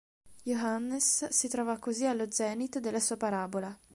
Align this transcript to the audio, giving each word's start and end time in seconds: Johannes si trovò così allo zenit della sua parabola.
Johannes 0.41 1.27
si 1.29 1.47
trovò 1.47 1.77
così 1.77 2.07
allo 2.07 2.31
zenit 2.31 2.79
della 2.79 2.99
sua 2.99 3.17
parabola. 3.17 3.77